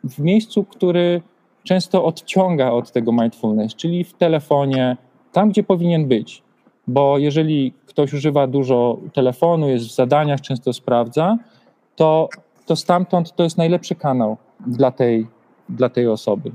w 0.04 0.20
miejscu, 0.20 0.64
który 0.64 1.22
często 1.64 2.06
odciąga 2.06 2.72
od 2.72 2.92
tego 2.92 3.12
mindfulness, 3.12 3.76
czyli 3.76 4.04
w 4.04 4.14
telefonie, 4.14 4.98
tam 5.32 5.50
gdzie 5.50 5.64
powinien 5.64 6.08
być 6.08 6.44
bo 6.88 7.18
jeżeli 7.18 7.74
ktoś 7.86 8.14
używa 8.14 8.48
dużo 8.48 8.98
telefonu, 9.14 9.70
jest 9.70 9.86
w 9.86 9.96
zadaniach, 9.96 10.42
często 10.42 10.74
sprawdza, 10.74 11.38
to, 11.96 12.30
to 12.66 12.76
stamtąd 12.76 13.36
to 13.36 13.44
jest 13.44 13.58
najlepszy 13.58 13.96
kanał 13.96 14.38
dla 14.68 14.92
tej, 14.92 15.28
dla 15.70 15.90
tej 15.90 16.08
osoby. 16.08 16.52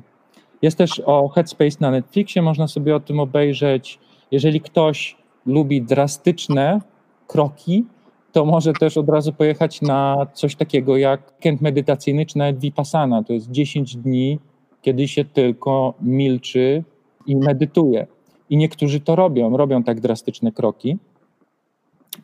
Jest 0.62 0.78
też 0.78 1.02
o 1.06 1.28
Headspace 1.28 1.76
na 1.80 1.90
Netflixie, 1.90 2.42
można 2.42 2.68
sobie 2.68 2.96
o 2.96 3.00
tym 3.00 3.20
obejrzeć. 3.20 3.98
Jeżeli 4.30 4.60
ktoś 4.60 5.16
lubi 5.46 5.82
drastyczne 5.82 6.80
kroki, 7.26 7.84
to 8.32 8.44
może 8.44 8.72
też 8.72 8.96
od 8.96 9.08
razu 9.08 9.32
pojechać 9.32 9.82
na 9.82 10.26
coś 10.34 10.56
takiego 10.56 10.96
jak 10.96 11.32
weekend 11.32 11.60
medytacyjny 11.60 12.26
czy 12.26 12.38
nawet 12.38 12.58
Vipassana. 12.60 13.22
To 13.22 13.32
jest 13.32 13.50
10 13.50 13.96
dni, 13.96 14.38
kiedy 14.82 15.08
się 15.08 15.24
tylko 15.24 15.94
milczy 16.00 16.84
i 17.26 17.36
medytuje. 17.36 18.06
I 18.50 18.56
niektórzy 18.56 19.00
to 19.00 19.16
robią, 19.16 19.56
robią 19.56 19.82
tak 19.82 20.00
drastyczne 20.00 20.52
kroki, 20.52 20.98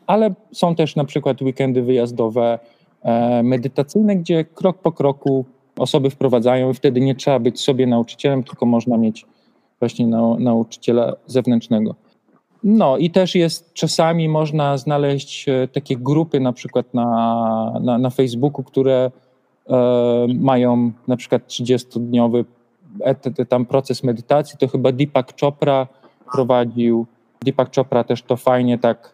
ale 0.07 0.33
są 0.51 0.75
też 0.75 0.95
na 0.95 1.05
przykład 1.05 1.41
weekendy 1.41 1.81
wyjazdowe, 1.81 2.59
e, 3.03 3.43
medytacyjne, 3.43 4.15
gdzie 4.15 4.45
krok 4.45 4.77
po 4.77 4.91
kroku 4.91 5.45
osoby 5.77 6.09
wprowadzają 6.09 6.71
i 6.71 6.73
wtedy 6.73 7.01
nie 7.01 7.15
trzeba 7.15 7.39
być 7.39 7.61
sobie 7.61 7.87
nauczycielem, 7.87 8.43
tylko 8.43 8.65
można 8.65 8.97
mieć 8.97 9.25
właśnie 9.79 10.07
nauczyciela 10.39 11.15
zewnętrznego. 11.27 11.95
No 12.65 12.97
i 12.97 13.09
też 13.09 13.35
jest, 13.35 13.73
czasami 13.73 14.29
można 14.29 14.77
znaleźć 14.77 15.49
e, 15.49 15.67
takie 15.67 15.97
grupy 15.97 16.39
na 16.39 16.53
przykład 16.53 16.93
na, 16.93 17.79
na, 17.81 17.97
na 17.97 18.09
Facebooku, 18.09 18.63
które 18.63 19.11
e, 19.69 20.27
mają 20.39 20.91
na 21.07 21.17
przykład 21.17 21.47
30-dniowy 21.47 22.45
tam 23.49 23.65
proces 23.65 24.03
medytacji, 24.03 24.57
to 24.57 24.67
chyba 24.67 24.91
Deepak 24.91 25.33
Chopra 25.41 25.87
prowadził. 26.31 27.05
Deepak 27.41 27.75
Chopra 27.75 28.03
też 28.03 28.23
to 28.23 28.37
fajnie 28.37 28.77
tak 28.77 29.13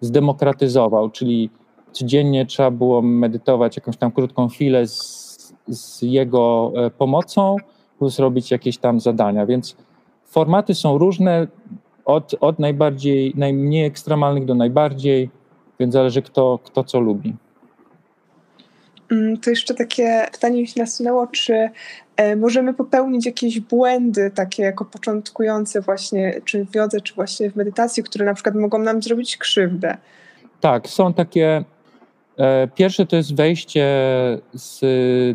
zdemokratyzował, 0.00 1.10
czyli 1.10 1.50
codziennie 1.92 2.46
trzeba 2.46 2.70
było 2.70 3.02
medytować 3.02 3.76
jakąś 3.76 3.96
tam 3.96 4.12
krótką 4.12 4.48
chwilę 4.48 4.86
z, 4.86 5.54
z 5.68 6.02
jego 6.02 6.72
e, 6.76 6.90
pomocą, 6.90 7.56
plus 7.98 8.18
robić 8.18 8.50
jakieś 8.50 8.78
tam 8.78 9.00
zadania. 9.00 9.46
Więc 9.46 9.76
formaty 10.24 10.74
są 10.74 10.98
różne, 10.98 11.46
od, 12.04 12.34
od 12.40 12.58
najbardziej, 12.58 13.32
najmniej 13.36 13.86
ekstremalnych 13.86 14.44
do 14.44 14.54
najbardziej, 14.54 15.30
więc 15.80 15.92
zależy 15.92 16.22
kto, 16.22 16.58
kto 16.64 16.84
co 16.84 17.00
lubi. 17.00 17.36
Mm, 19.10 19.36
to 19.36 19.50
jeszcze 19.50 19.74
takie 19.74 20.26
pytanie 20.32 20.60
mi 20.60 20.66
się 20.66 20.80
nasunęło, 20.80 21.26
czy 21.26 21.70
e, 22.16 22.36
możemy 22.36 22.74
popełnić 22.74 23.26
jakieś 23.26 23.60
błędy 23.60 24.30
takie 24.34 24.62
jako 24.62 24.84
początkujące 24.84 25.80
właśnie, 25.80 26.40
czy 26.44 26.66
w 26.66 26.74
jodze, 26.74 27.00
czy 27.00 27.14
właśnie 27.14 27.50
w 27.50 27.56
medytacji, 27.56 28.02
które 28.02 28.24
na 28.24 28.34
przykład 28.34 28.54
mogą 28.54 28.78
nam 28.78 29.02
zrobić 29.02 29.36
krzywdę? 29.36 29.96
Tak, 30.60 30.88
są 30.88 31.14
takie. 31.14 31.64
E, 32.38 32.68
pierwsze 32.68 33.06
to 33.06 33.16
jest 33.16 33.36
wejście 33.36 33.86
z, 34.52 34.80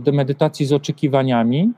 do 0.04 0.12
medytacji 0.12 0.66
z 0.66 0.74
oczekiwaniami. 0.74 1.74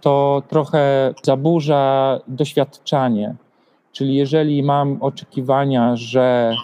To 0.00 0.42
trochę 0.48 1.14
zaburza 1.22 2.20
doświadczanie. 2.28 3.34
Czyli 3.94 4.14
jeżeli 4.14 4.62
mam 4.62 5.02
oczekiwania, 5.02 5.96
że 5.96 6.54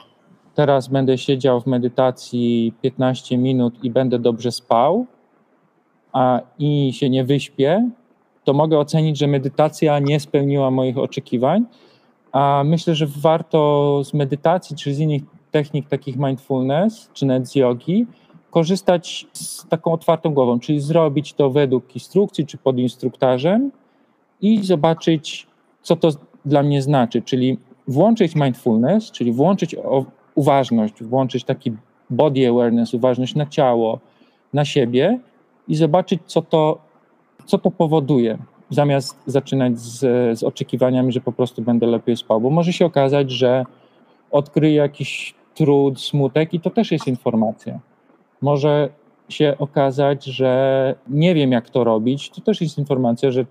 teraz 0.54 0.88
będę 0.88 1.18
siedział 1.18 1.60
w 1.60 1.66
medytacji 1.66 2.72
15 2.82 3.38
minut 3.38 3.84
i 3.84 3.90
będę 3.90 4.18
dobrze 4.18 4.52
spał, 4.52 5.06
a 6.12 6.40
i 6.58 6.92
się 6.92 7.10
nie 7.10 7.24
wyśpię, 7.24 7.90
to 8.44 8.52
mogę 8.52 8.78
ocenić, 8.78 9.18
że 9.18 9.26
medytacja 9.26 9.98
nie 9.98 10.20
spełniła 10.20 10.70
moich 10.70 10.98
oczekiwań. 10.98 11.64
A 12.32 12.62
myślę, 12.64 12.94
że 12.94 13.06
warto 13.06 14.00
z 14.04 14.14
medytacji 14.14 14.76
czy 14.76 14.94
z 14.94 14.98
innych 14.98 15.22
technik 15.50 15.88
takich 15.88 16.16
mindfulness, 16.16 17.10
czy 17.12 17.26
nawet 17.26 17.48
z 17.48 17.54
jogi, 17.54 18.06
korzystać 18.50 19.26
z 19.32 19.68
taką 19.68 19.92
otwartą 19.92 20.34
głową, 20.34 20.60
czyli 20.60 20.80
zrobić 20.80 21.32
to 21.32 21.50
według 21.50 21.94
instrukcji 21.94 22.46
czy 22.46 22.58
pod 22.58 22.78
instruktarzem 22.78 23.70
i 24.40 24.64
zobaczyć, 24.64 25.46
co 25.82 25.96
to 25.96 26.10
dla 26.44 26.62
mnie 26.62 26.82
znaczy, 26.82 27.22
czyli 27.22 27.58
włączyć 27.88 28.34
mindfulness, 28.34 29.10
czyli 29.10 29.32
włączyć 29.32 29.76
uważność, 30.34 31.02
włączyć 31.02 31.44
taki 31.44 31.72
body 32.10 32.48
awareness, 32.48 32.94
uważność 32.94 33.34
na 33.34 33.46
ciało, 33.46 33.98
na 34.52 34.64
siebie 34.64 35.20
i 35.68 35.74
zobaczyć, 35.74 36.20
co 36.26 36.42
to, 36.42 36.78
co 37.46 37.58
to 37.58 37.70
powoduje, 37.70 38.38
zamiast 38.70 39.22
zaczynać 39.26 39.78
z, 39.78 39.98
z 40.38 40.42
oczekiwaniami, 40.42 41.12
że 41.12 41.20
po 41.20 41.32
prostu 41.32 41.62
będę 41.62 41.86
lepiej 41.86 42.16
spał. 42.16 42.40
Bo 42.40 42.50
może 42.50 42.72
się 42.72 42.86
okazać, 42.86 43.30
że 43.30 43.64
odkryję 44.30 44.74
jakiś 44.74 45.34
trud, 45.54 46.00
smutek 46.00 46.54
i 46.54 46.60
to 46.60 46.70
też 46.70 46.92
jest 46.92 47.06
informacja. 47.06 47.80
Może 48.42 48.88
się 49.28 49.54
okazać, 49.58 50.24
że 50.24 50.94
nie 51.08 51.34
wiem, 51.34 51.52
jak 51.52 51.70
to 51.70 51.84
robić, 51.84 52.30
to 52.30 52.40
też 52.40 52.60
jest 52.60 52.78
informacja, 52.78 53.30
że 53.30 53.44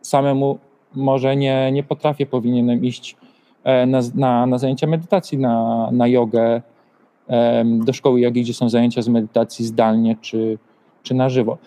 samemu 0.00 0.58
może 0.94 1.36
nie, 1.36 1.72
nie 1.72 1.82
potrafię, 1.82 2.26
powinienem 2.26 2.84
iść 2.84 3.16
E, 3.64 3.86
na, 3.86 4.00
na, 4.14 4.46
na 4.46 4.58
zajęcia 4.58 4.86
medytacji, 4.86 5.38
na, 5.38 5.88
na 5.92 6.08
jogę, 6.08 6.62
do 7.64 7.92
szkoły 7.92 8.20
jogi, 8.20 8.42
gdzie 8.42 8.54
są 8.54 8.68
zajęcia 8.68 9.02
z 9.02 9.08
medytacji 9.08 9.64
zdalnie 9.64 10.16
czy, 10.20 10.58
czy 11.02 11.14
na 11.14 11.28
żywo. 11.28 11.58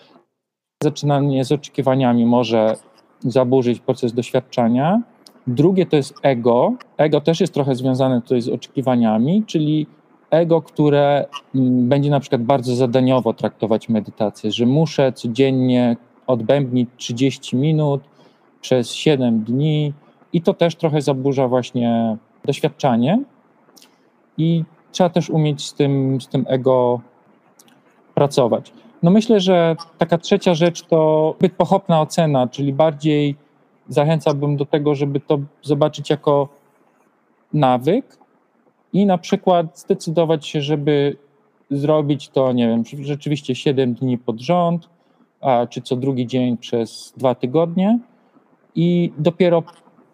Zaczynanie 0.82 1.44
z 1.44 1.52
oczekiwaniami 1.52 2.26
może 2.26 2.76
zaburzyć 3.20 3.80
proces 3.80 4.12
doświadczenia. 4.12 5.02
Drugie 5.46 5.86
to 5.86 5.96
jest 5.96 6.14
ego. 6.22 6.74
Ego 6.96 7.20
też 7.20 7.40
jest 7.40 7.54
trochę 7.54 7.74
związane 7.74 8.22
tutaj 8.22 8.40
z 8.40 8.48
oczekiwaniami, 8.48 9.44
czyli 9.46 9.86
ego, 10.30 10.62
które 10.62 11.26
mm, 11.54 11.88
będzie 11.88 12.10
na 12.10 12.20
przykład 12.20 12.42
bardzo 12.42 12.74
zadaniowo 12.74 13.34
traktować 13.34 13.88
medytację, 13.88 14.52
że 14.52 14.66
muszę 14.66 15.12
codziennie 15.12 15.96
odbębnić 16.26 16.88
30 16.96 17.56
minut 17.56 18.02
przez 18.64 18.94
7 18.94 19.44
dni 19.44 19.92
i 20.32 20.42
to 20.42 20.54
też 20.54 20.76
trochę 20.76 21.00
zaburza 21.00 21.48
właśnie 21.48 22.16
doświadczanie 22.44 23.22
i 24.38 24.64
trzeba 24.92 25.10
też 25.10 25.30
umieć 25.30 25.66
z 25.66 25.74
tym, 25.74 26.20
z 26.20 26.28
tym 26.28 26.44
ego 26.48 27.00
pracować. 28.14 28.72
No 29.02 29.10
myślę, 29.10 29.40
że 29.40 29.76
taka 29.98 30.18
trzecia 30.18 30.54
rzecz 30.54 30.82
to 30.82 31.34
zbyt 31.38 31.52
pochopna 31.52 32.00
ocena, 32.00 32.46
czyli 32.46 32.72
bardziej 32.72 33.36
zachęcałbym 33.88 34.56
do 34.56 34.66
tego, 34.66 34.94
żeby 34.94 35.20
to 35.20 35.38
zobaczyć 35.62 36.10
jako 36.10 36.48
nawyk 37.52 38.18
i 38.92 39.06
na 39.06 39.18
przykład 39.18 39.78
zdecydować 39.78 40.46
się, 40.46 40.62
żeby 40.62 41.16
zrobić 41.70 42.28
to, 42.28 42.52
nie 42.52 42.68
wiem, 42.68 42.82
rzeczywiście 43.00 43.54
7 43.54 43.94
dni 43.94 44.18
pod 44.18 44.40
rząd, 44.40 44.88
a, 45.40 45.66
czy 45.66 45.82
co 45.82 45.96
drugi 45.96 46.26
dzień 46.26 46.56
przez 46.56 47.14
dwa 47.16 47.34
tygodnie 47.34 47.98
i 48.74 49.12
dopiero 49.18 49.62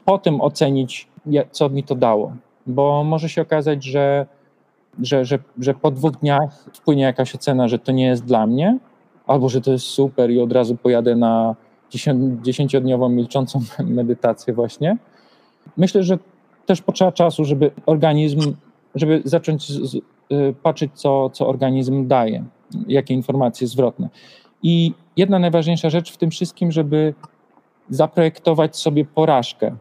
potem 0.04 0.40
ocenić, 0.40 1.08
co 1.50 1.68
mi 1.68 1.84
to 1.84 1.94
dało. 1.94 2.32
Bo 2.66 3.04
może 3.04 3.28
się 3.28 3.42
okazać, 3.42 3.84
że, 3.84 4.26
że, 5.02 5.24
że, 5.24 5.38
że 5.58 5.74
po 5.74 5.90
dwóch 5.90 6.12
dniach 6.12 6.64
wpłynie 6.74 7.02
jakaś 7.02 7.34
ocena, 7.34 7.68
że 7.68 7.78
to 7.78 7.92
nie 7.92 8.06
jest 8.06 8.24
dla 8.24 8.46
mnie, 8.46 8.78
albo 9.26 9.48
że 9.48 9.60
to 9.60 9.72
jest 9.72 9.84
super 9.84 10.30
i 10.30 10.40
od 10.40 10.52
razu 10.52 10.76
pojadę 10.76 11.16
na 11.16 11.56
dziesięciodniową 12.42 13.08
milczącą 13.08 13.60
medytację 13.84 14.54
właśnie. 14.54 14.96
Myślę, 15.76 16.02
że 16.02 16.18
też 16.66 16.82
potrzeba 16.82 17.12
czasu, 17.12 17.44
żeby 17.44 17.70
organizm, 17.86 18.54
żeby 18.94 19.22
zacząć 19.24 19.68
z, 19.68 19.90
z, 19.90 19.94
y, 19.94 20.00
patrzeć, 20.62 20.90
co, 20.94 21.30
co 21.30 21.48
organizm 21.48 22.08
daje, 22.08 22.44
jakie 22.88 23.14
informacje 23.14 23.66
zwrotne. 23.66 24.08
I 24.62 24.92
jedna 25.16 25.38
najważniejsza 25.38 25.90
rzecz 25.90 26.12
w 26.12 26.16
tym 26.16 26.30
wszystkim, 26.30 26.72
żeby 26.72 27.14
zaprojektować 27.90 28.76
sobie 28.76 29.04
porażkę. 29.04 29.76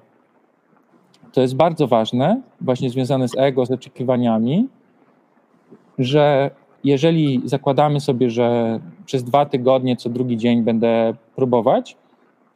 To 1.33 1.41
jest 1.41 1.55
bardzo 1.55 1.87
ważne, 1.87 2.41
właśnie 2.61 2.89
związane 2.89 3.27
z 3.27 3.37
ego, 3.37 3.65
z 3.65 3.71
oczekiwaniami, 3.71 4.67
że 5.99 6.51
jeżeli 6.83 7.41
zakładamy 7.45 7.99
sobie, 7.99 8.29
że 8.29 8.79
przez 9.05 9.23
dwa 9.23 9.45
tygodnie 9.45 9.95
co 9.95 10.09
drugi 10.09 10.37
dzień 10.37 10.63
będę 10.63 11.13
próbować 11.35 11.97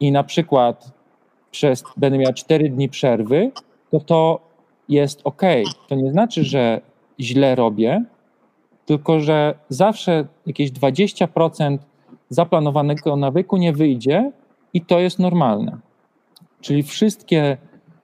i 0.00 0.12
na 0.12 0.24
przykład 0.24 0.92
przez, 1.50 1.84
będę 1.96 2.18
miał 2.18 2.32
cztery 2.32 2.70
dni 2.70 2.88
przerwy, 2.88 3.50
to 3.90 4.00
to 4.00 4.40
jest 4.88 5.20
ok. 5.24 5.42
To 5.88 5.94
nie 5.94 6.10
znaczy, 6.10 6.44
że 6.44 6.80
źle 7.20 7.54
robię, 7.54 8.04
tylko 8.86 9.20
że 9.20 9.54
zawsze 9.68 10.26
jakieś 10.46 10.72
20% 10.72 11.78
zaplanowanego 12.28 13.16
nawyku 13.16 13.56
nie 13.56 13.72
wyjdzie 13.72 14.32
i 14.74 14.80
to 14.80 15.00
jest 15.00 15.18
normalne. 15.18 15.78
Czyli 16.60 16.82
wszystkie, 16.82 17.56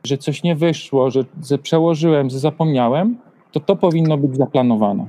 że 0.05 0.19
coś 0.19 0.43
nie 0.43 0.57
wyszło, 0.57 1.11
że, 1.11 1.25
że 1.49 1.59
przełożyłem, 1.59 2.31
że 2.31 2.39
zapomniałem, 2.39 3.19
to 3.53 3.61
to 3.61 3.77
powinno 3.77 4.19
być 4.19 4.37
zaplanowane. 4.37 5.07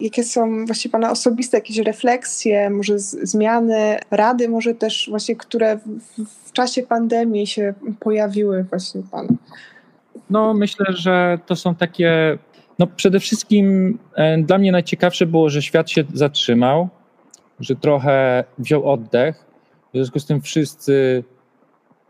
Jakie 0.00 0.24
są 0.24 0.66
właśnie 0.66 0.90
Pana 0.90 1.10
osobiste 1.10 1.56
jakieś 1.56 1.78
refleksje, 1.78 2.70
może 2.70 2.98
zmiany, 2.98 3.98
rady, 4.10 4.48
może 4.48 4.74
też 4.74 5.06
właśnie, 5.10 5.36
które 5.36 5.76
w, 5.76 6.24
w 6.48 6.52
czasie 6.52 6.82
pandemii 6.82 7.46
się 7.46 7.74
pojawiły 8.00 8.64
właśnie 8.64 9.02
Pana? 9.10 9.28
No 10.30 10.54
myślę, 10.54 10.86
że 10.88 11.38
to 11.46 11.56
są 11.56 11.74
takie, 11.74 12.38
no 12.78 12.86
przede 12.86 13.20
wszystkim 13.20 13.98
e, 14.14 14.38
dla 14.38 14.58
mnie 14.58 14.72
najciekawsze 14.72 15.26
było, 15.26 15.50
że 15.50 15.62
świat 15.62 15.90
się 15.90 16.04
zatrzymał, 16.14 16.88
że 17.60 17.76
trochę 17.76 18.44
wziął 18.58 18.90
oddech. 18.90 19.51
W 19.92 19.96
związku 19.96 20.18
z 20.18 20.26
tym 20.26 20.40
wszyscy 20.40 21.24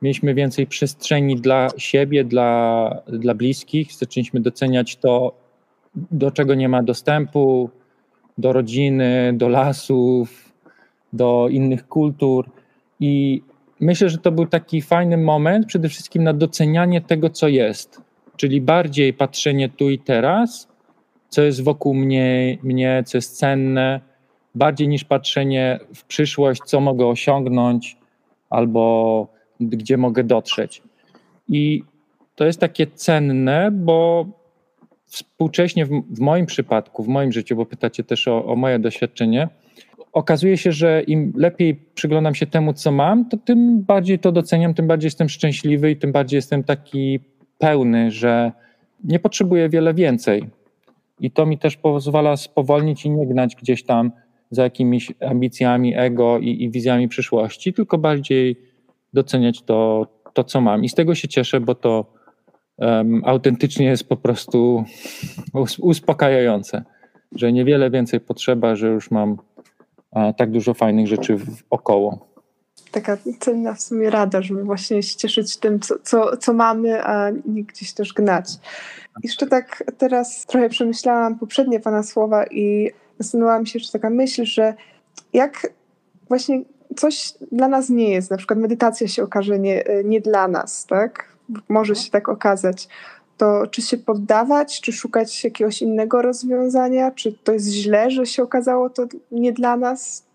mieliśmy 0.03 0.35
więcej 0.35 0.66
przestrzeni 0.66 1.37
dla 1.37 1.68
siebie, 1.77 2.25
dla, 2.25 2.90
dla 3.07 3.35
bliskich. 3.35 3.92
Zaczęliśmy 3.92 4.40
doceniać 4.40 4.97
to, 4.97 5.33
do 5.95 6.31
czego 6.31 6.55
nie 6.55 6.68
ma 6.68 6.83
dostępu, 6.83 7.71
do 8.38 8.53
rodziny, 8.53 9.33
do 9.37 9.49
lasów, 9.49 10.53
do 11.12 11.49
innych 11.51 11.88
kultur. 11.88 12.51
I 13.01 13.42
myślę, 13.81 14.09
że 14.09 14.18
to 14.18 14.33
był 14.33 14.47
taki 14.47 14.83
fajny 14.83 15.16
moment 15.16 15.66
przede 15.66 15.88
wszystkim 15.88 16.25
na 16.25 16.33
docenianie 16.33 17.01
tego, 17.01 17.31
co 17.31 17.49
jest. 17.49 18.01
Czyli 18.37 18.61
bardziej 18.61 19.12
patrzenie 19.12 19.68
tu 19.68 19.90
i 19.90 19.99
teraz, 19.99 20.68
co 21.29 21.42
jest 21.42 21.64
wokół 21.64 21.95
mnie, 21.95 22.59
mnie 22.62 23.03
co 23.07 23.18
jest 23.18 23.38
cenne, 23.38 24.01
bardziej 24.54 24.88
niż 24.88 25.04
patrzenie 25.04 25.78
w 25.94 26.04
przyszłość, 26.04 26.62
co 26.62 26.80
mogę 26.80 27.06
osiągnąć 27.06 27.96
albo 28.50 29.26
gdzie 29.60 29.96
mogę 29.96 30.24
dotrzeć. 30.24 30.82
I 31.48 31.84
to 32.34 32.44
jest 32.44 32.60
takie 32.60 32.86
cenne, 32.86 33.70
bo 33.72 34.26
współcześnie 35.06 35.86
w, 35.86 35.90
w 36.10 36.20
moim 36.20 36.46
przypadku, 36.46 37.02
w 37.02 37.08
moim 37.08 37.32
życiu, 37.32 37.56
bo 37.56 37.66
pytacie 37.66 38.04
też 38.04 38.28
o, 38.28 38.44
o 38.44 38.56
moje 38.56 38.78
doświadczenie, 38.78 39.48
okazuje 40.12 40.56
się, 40.56 40.72
że 40.72 41.02
im 41.02 41.32
lepiej 41.36 41.74
przyglądam 41.94 42.34
się 42.34 42.46
temu, 42.46 42.72
co 42.72 42.92
mam, 42.92 43.28
to 43.28 43.36
tym 43.36 43.82
bardziej 43.82 44.18
to 44.18 44.32
doceniam, 44.32 44.74
tym 44.74 44.86
bardziej 44.86 45.06
jestem 45.06 45.28
szczęśliwy 45.28 45.90
i 45.90 45.96
tym 45.96 46.12
bardziej 46.12 46.38
jestem 46.38 46.64
taki 46.64 47.20
pełny, 47.58 48.10
że 48.10 48.52
nie 49.04 49.18
potrzebuję 49.18 49.68
wiele 49.68 49.94
więcej. 49.94 50.50
I 51.20 51.30
to 51.30 51.46
mi 51.46 51.58
też 51.58 51.76
pozwala 51.76 52.36
spowolnić 52.36 53.04
i 53.04 53.10
nie 53.10 53.26
gnać 53.26 53.56
gdzieś 53.56 53.82
tam 53.82 54.12
za 54.52 54.62
jakimiś 54.62 55.12
ambicjami 55.20 55.96
ego 55.96 56.38
i, 56.38 56.62
i 56.62 56.70
wizjami 56.70 57.08
przyszłości, 57.08 57.72
tylko 57.72 57.98
bardziej 57.98 58.56
doceniać 59.12 59.62
to, 59.62 60.06
to, 60.32 60.44
co 60.44 60.60
mam. 60.60 60.84
I 60.84 60.88
z 60.88 60.94
tego 60.94 61.14
się 61.14 61.28
cieszę, 61.28 61.60
bo 61.60 61.74
to 61.74 62.12
um, 62.76 63.22
autentycznie 63.24 63.86
jest 63.86 64.08
po 64.08 64.16
prostu 64.16 64.84
uspokajające, 65.80 66.84
że 67.36 67.52
niewiele 67.52 67.90
więcej 67.90 68.20
potrzeba, 68.20 68.76
że 68.76 68.88
już 68.88 69.10
mam 69.10 69.36
a, 70.10 70.32
tak 70.32 70.50
dużo 70.50 70.74
fajnych 70.74 71.06
rzeczy 71.06 71.36
wokoło. 71.70 72.32
Taka 72.90 73.18
cenna 73.40 73.74
w 73.74 73.80
sumie 73.80 74.10
rada, 74.10 74.42
żeby 74.42 74.64
właśnie 74.64 75.02
się 75.02 75.16
cieszyć 75.16 75.56
tym, 75.56 75.80
co, 75.80 75.94
co, 76.02 76.36
co 76.36 76.52
mamy, 76.52 77.04
a 77.04 77.30
nie 77.46 77.64
gdzieś 77.64 77.92
też 77.92 78.12
gnać. 78.12 78.50
Jeszcze 79.22 79.46
tak 79.46 79.84
teraz 79.98 80.46
trochę 80.46 80.68
przemyślałam 80.68 81.38
poprzednie 81.38 81.80
Pana 81.80 82.02
słowa 82.02 82.44
i 82.46 82.90
nasunęła 83.22 83.58
mi 83.58 83.66
się 83.66 83.78
jeszcze 83.78 83.92
taka 83.92 84.11
myśl, 84.11 84.44
że 84.44 84.74
jak 85.32 85.72
właśnie 86.28 86.62
coś 86.96 87.35
dla 87.52 87.68
nas 87.68 87.90
nie 87.90 88.11
jest, 88.11 88.30
na 88.30 88.37
przykład 88.37 88.58
medytacja 88.58 89.08
się 89.08 89.22
okaże 89.22 89.58
nie, 89.58 89.85
nie 90.04 90.20
dla 90.20 90.48
nas, 90.48 90.87
tak? 90.87 91.37
Może 91.68 91.94
się 91.94 92.11
tak 92.11 92.28
okazać. 92.28 92.88
To 93.37 93.66
czy 93.66 93.82
się 93.82 93.98
poddawać, 93.98 94.80
czy 94.80 94.92
szukać 94.92 95.44
jakiegoś 95.44 95.82
innego 95.82 96.22
rozwiązania? 96.22 97.11
Czy 97.11 97.32
to 97.32 97.52
jest 97.52 97.68
źle, 97.68 98.11
że 98.11 98.26
się 98.26 98.42
okazało 98.42 98.90
to 98.90 99.06
nie 99.30 99.52
dla 99.52 99.76
nas? 99.76 100.26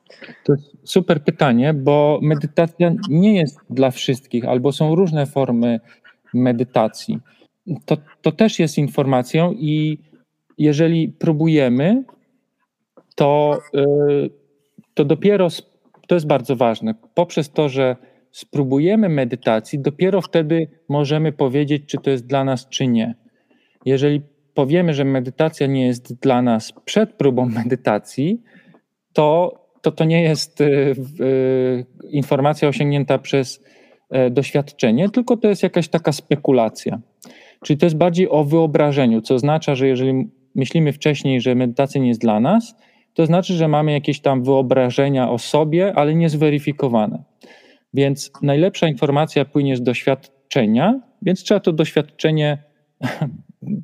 To 0.44 0.54
jest 0.54 0.66
super 0.84 1.24
pytanie, 1.24 1.74
bo 1.74 2.20
medytacja 2.22 2.94
nie 3.10 3.36
jest 3.36 3.60
dla 3.70 3.92
wszystkich, 3.92 4.46
albo 4.46 4.72
są 4.72 4.96
różne 4.96 5.26
formy 5.26 5.80
medytacji. 6.34 7.20
To, 7.86 7.98
to 8.22 8.32
też 8.32 8.60
jest 8.60 8.78
informacją 8.78 9.52
i 9.52 10.00
jeżeli 10.58 11.10
próbujemy, 11.10 12.04
to, 13.18 13.60
y, 13.76 14.30
to 14.94 15.06
dopiero 15.06 15.48
to 16.08 16.16
jest 16.16 16.28
bardzo 16.28 16.56
ważne. 16.56 16.96
Poprzez 17.14 17.52
to, 17.52 17.70
że 17.70 17.96
spróbujemy 18.32 19.10
medytacji, 19.10 19.80
dopiero 19.80 20.22
wtedy 20.22 20.68
możemy 20.90 21.32
powiedzieć, 21.32 21.84
czy 21.86 21.98
to 21.98 22.10
jest 22.10 22.28
dla 22.28 22.44
nas, 22.44 22.70
czy 22.70 22.88
nie. 22.88 23.16
Jeżeli 23.86 24.22
powiemy, 24.54 24.94
że 24.94 25.06
medytacja 25.06 25.68
nie 25.68 25.88
jest 25.88 26.20
dla 26.20 26.42
nas 26.42 26.74
przed 26.86 27.14
próbą 27.14 27.46
medytacji, 27.64 28.42
to 29.14 29.58
to, 29.82 29.92
to 29.92 30.06
nie 30.06 30.22
jest 30.22 30.62
y, 30.62 30.66
y, 31.22 31.86
informacja 32.10 32.68
osiągnięta 32.68 33.18
przez 33.18 33.64
y, 34.28 34.30
doświadczenie, 34.30 35.10
tylko 35.10 35.38
to 35.38 35.48
jest 35.48 35.64
jakaś 35.64 35.88
taka 35.88 36.12
spekulacja. 36.12 37.00
Czyli 37.64 37.78
to 37.78 37.86
jest 37.86 37.98
bardziej 37.98 38.30
o 38.30 38.44
wyobrażeniu, 38.44 39.22
co 39.22 39.36
oznacza, 39.36 39.76
że 39.76 39.88
jeżeli 39.88 40.30
myślimy 40.56 40.94
wcześniej, 40.94 41.42
że 41.42 41.56
medytacja 41.56 42.02
nie 42.02 42.08
jest 42.08 42.22
dla 42.22 42.40
nas, 42.40 42.76
to 43.18 43.26
znaczy, 43.26 43.54
że 43.54 43.68
mamy 43.68 43.92
jakieś 43.92 44.20
tam 44.20 44.44
wyobrażenia 44.44 45.30
o 45.30 45.38
sobie, 45.38 45.94
ale 45.96 46.16
niezweryfikowane. 46.16 47.24
Więc 47.94 48.32
najlepsza 48.42 48.88
informacja 48.88 49.46
płynie 49.46 49.78
z 49.78 49.84
doświadczenia, 49.84 51.02
więc 51.22 51.44
trzeba 51.44 51.60
to 51.60 51.72
doświadczenie 51.72 52.64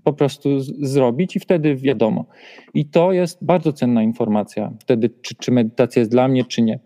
po 0.03 0.13
prostu 0.13 0.59
zrobić 0.59 1.35
i 1.35 1.39
wtedy 1.39 1.75
wiadomo. 1.75 2.25
I 2.73 2.85
to 2.85 3.11
jest 3.11 3.45
bardzo 3.45 3.73
cenna 3.73 4.03
informacja 4.03 4.73
wtedy, 4.79 5.09
czy, 5.21 5.35
czy 5.35 5.51
medytacja 5.51 5.99
jest 5.99 6.11
dla 6.11 6.27
mnie, 6.27 6.45
czy 6.45 6.61
nie. 6.61 6.79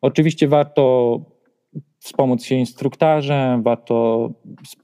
Oczywiście 0.00 0.48
warto 0.48 1.20
wspomóc 1.98 2.44
się 2.44 2.54
instruktarzem, 2.54 3.62
warto 3.62 4.28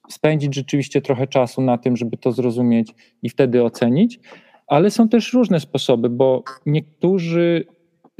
spędzić 0.08 0.54
rzeczywiście 0.54 1.02
trochę 1.02 1.26
czasu 1.26 1.62
na 1.62 1.78
tym, 1.78 1.96
żeby 1.96 2.16
to 2.16 2.32
zrozumieć 2.32 2.94
i 3.22 3.28
wtedy 3.28 3.64
ocenić, 3.64 4.20
ale 4.72 4.90
są 4.90 5.08
też 5.08 5.32
różne 5.32 5.60
sposoby, 5.60 6.08
bo 6.08 6.42
niektórzy, 6.66 7.64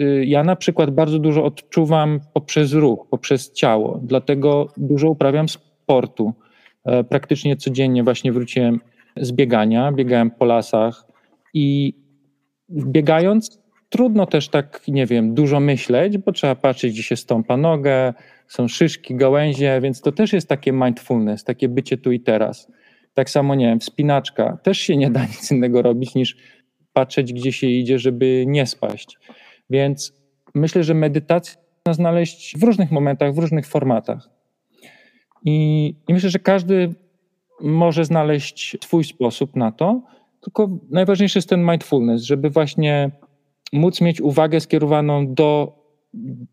y, 0.01 0.25
ja 0.27 0.45
na 0.45 0.57
przykład 0.57 0.91
bardzo 0.91 1.19
dużo 1.19 1.45
odczuwam 1.45 2.21
poprzez 2.33 2.73
ruch, 2.73 3.07
poprzez 3.11 3.53
ciało, 3.53 4.01
dlatego 4.03 4.69
dużo 4.77 5.11
uprawiam 5.11 5.49
sportu. 5.49 6.33
E, 6.85 7.05
praktycznie 7.05 7.57
codziennie 7.57 8.05
właśnie 8.05 8.33
wróciłem 8.33 8.81
z 9.17 9.33
biegania, 9.33 9.93
biegałem 9.93 10.31
po 10.31 10.45
lasach 10.45 11.07
i 11.55 11.95
biegając 12.71 13.63
trudno 13.89 14.27
też 14.27 14.49
tak, 14.49 14.81
nie 14.89 15.07
wiem, 15.07 15.35
dużo 15.35 15.61
myśleć, 15.61 16.19
bo 16.19 16.33
trzeba 16.33 16.55
patrzeć, 16.55 16.93
gdzie 16.93 17.03
się 17.03 17.17
stąpa 17.17 17.57
nogę, 17.57 18.15
są 18.49 18.69
szyszki, 18.69 19.15
gałęzie, 19.15 19.81
więc 19.81 20.01
to 20.01 20.13
też 20.13 20.33
jest 20.33 20.49
takie 20.49 20.73
mindfulness, 20.73 21.45
takie 21.45 21.69
bycie 21.69 21.97
tu 21.97 22.13
i 22.13 22.21
teraz. 22.21 22.69
Tak 23.15 23.31
samo, 23.31 23.55
nie 23.55 23.67
wiem, 23.67 23.81
wspinaczka. 23.81 24.59
Też 24.63 24.79
się 24.79 24.97
nie 24.97 25.11
da 25.11 25.27
nic 25.27 25.53
innego 25.53 25.83
robić 25.83 26.15
niż 26.15 26.37
patrzeć, 26.93 27.33
gdzie 27.33 27.53
się 27.53 27.67
idzie, 27.67 27.99
żeby 27.99 28.45
nie 28.47 28.67
spaść. 28.67 29.19
Więc 29.71 30.13
myślę, 30.55 30.85
że 30.85 30.95
medytację 30.95 31.63
można 31.87 31.95
znaleźć 31.95 32.59
w 32.59 32.63
różnych 32.63 32.91
momentach, 32.91 33.35
w 33.35 33.39
różnych 33.39 33.67
formatach. 33.67 34.29
I, 35.45 35.87
I 36.09 36.15
myślę, 36.15 36.31
że 36.31 36.39
każdy 36.39 36.95
może 37.61 38.05
znaleźć 38.05 38.77
swój 38.85 39.05
sposób 39.05 39.57
na 39.57 39.73
to, 39.73 40.03
tylko 40.41 40.69
najważniejszy 40.91 41.39
jest 41.39 41.49
ten 41.49 41.71
mindfulness, 41.71 42.23
żeby 42.23 42.51
właśnie 42.51 43.11
móc 43.73 44.01
mieć 44.01 44.21
uwagę 44.21 44.61
skierowaną 44.61 45.35
do 45.35 45.83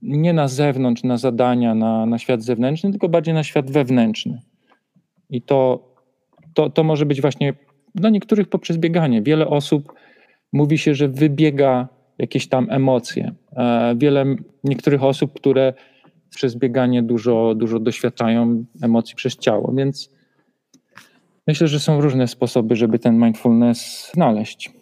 nie 0.01 0.33
na 0.33 0.47
zewnątrz, 0.47 1.03
na 1.03 1.17
zadania, 1.17 1.75
na, 1.75 2.05
na 2.05 2.17
świat 2.17 2.43
zewnętrzny, 2.43 2.91
tylko 2.91 3.09
bardziej 3.09 3.33
na 3.33 3.43
świat 3.43 3.71
wewnętrzny. 3.71 4.41
I 5.29 5.41
to, 5.41 5.88
to, 6.53 6.69
to 6.69 6.83
może 6.83 7.05
być 7.05 7.21
właśnie 7.21 7.53
dla 7.95 8.09
niektórych 8.09 8.47
poprzez 8.47 8.77
bieganie. 8.77 9.21
Wiele 9.21 9.47
osób 9.47 9.93
mówi 10.53 10.77
się, 10.77 10.95
że 10.95 11.07
wybiega 11.07 11.87
jakieś 12.17 12.47
tam 12.47 12.67
emocje. 12.69 13.35
E, 13.57 13.95
wiele 13.97 14.25
niektórych 14.63 15.03
osób, 15.03 15.33
które 15.33 15.73
przez 16.29 16.55
bieganie 16.55 17.03
dużo, 17.03 17.55
dużo 17.55 17.79
doświadczają 17.79 18.65
emocji 18.81 19.15
przez 19.15 19.37
ciało, 19.37 19.73
więc 19.75 20.11
myślę, 21.47 21.67
że 21.67 21.79
są 21.79 22.01
różne 22.01 22.27
sposoby, 22.27 22.75
żeby 22.75 22.99
ten 22.99 23.17
mindfulness 23.17 24.11
znaleźć. 24.13 24.78